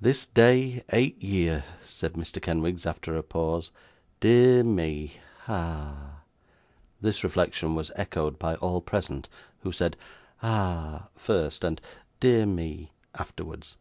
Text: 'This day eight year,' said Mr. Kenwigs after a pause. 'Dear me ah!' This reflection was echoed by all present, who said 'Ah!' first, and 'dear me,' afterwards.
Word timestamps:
'This 0.00 0.26
day 0.26 0.84
eight 0.92 1.20
year,' 1.20 1.64
said 1.84 2.12
Mr. 2.12 2.40
Kenwigs 2.40 2.86
after 2.86 3.16
a 3.16 3.22
pause. 3.24 3.72
'Dear 4.20 4.62
me 4.62 5.14
ah!' 5.48 6.20
This 7.00 7.24
reflection 7.24 7.74
was 7.74 7.90
echoed 7.96 8.38
by 8.38 8.54
all 8.54 8.80
present, 8.80 9.28
who 9.64 9.72
said 9.72 9.96
'Ah!' 10.40 11.08
first, 11.16 11.64
and 11.64 11.80
'dear 12.20 12.46
me,' 12.46 12.92
afterwards. 13.16 13.76